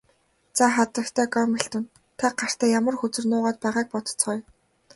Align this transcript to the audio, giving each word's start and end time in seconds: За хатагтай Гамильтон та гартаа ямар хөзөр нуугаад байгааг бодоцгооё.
За 0.59 0.67
хатагтай 0.75 1.27
Гамильтон 1.35 1.83
та 2.19 2.25
гартаа 2.39 2.69
ямар 2.79 2.95
хөзөр 3.01 3.23
нуугаад 3.29 3.57
байгааг 3.63 3.87
бодоцгооё. 3.91 4.41